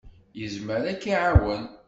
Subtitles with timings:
[0.39, 1.63] Yezmer ad k-iɛawen.